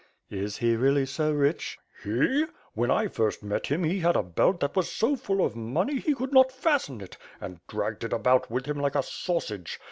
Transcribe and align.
"Is 0.31 0.57
he 0.57 0.75
really 0.75 1.05
so 1.05 1.31
rich?" 1.31 1.77
"He! 2.03 2.47
When 2.73 2.89
I 2.89 3.07
first 3.07 3.43
met 3.43 3.67
him 3.67 3.83
he 3.83 3.99
had 3.99 4.15
a 4.15 4.23
belt 4.23 4.59
that 4.61 4.75
was 4.75 4.91
so 4.91 5.15
full 5.15 5.45
of 5.45 5.55
money 5.55 5.93
that 5.97 6.05
he 6.05 6.15
could 6.15 6.33
not 6.33 6.51
fasten 6.51 7.01
it, 7.01 7.17
and 7.39 7.59
dragged 7.67 8.03
it 8.03 8.11
about 8.11 8.49
with 8.49 8.65
him 8.65 8.79
like 8.79 8.95
a 8.95 9.03
sausage. 9.03 9.79